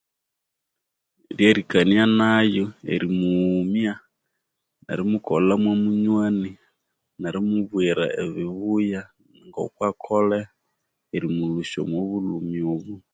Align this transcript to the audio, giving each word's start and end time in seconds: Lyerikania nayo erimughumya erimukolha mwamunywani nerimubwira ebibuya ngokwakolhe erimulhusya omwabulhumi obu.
Lyerikania 1.37 2.03
nayo 2.19 2.65
erimughumya 2.93 3.93
erimukolha 4.91 5.53
mwamunywani 5.63 6.51
nerimubwira 7.21 8.03
ebibuya 8.23 9.01
ngokwakolhe 9.47 10.39
erimulhusya 11.15 11.77
omwabulhumi 11.81 12.59
obu. 12.73 12.95